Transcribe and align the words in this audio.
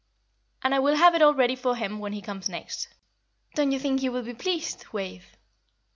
And 0.63 0.73
I 0.73 0.79
will 0.79 0.95
have 0.95 1.13
it 1.13 1.21
all 1.21 1.35
ready 1.35 1.55
for 1.55 1.75
him 1.75 1.99
when 1.99 2.11
he 2.13 2.23
comes 2.23 2.49
next. 2.49 2.87
Don't 3.53 3.71
you 3.71 3.77
think 3.77 3.99
he 4.01 4.09
would 4.09 4.25
be 4.25 4.33
pleased, 4.33 4.87
Wave?" 4.91 5.37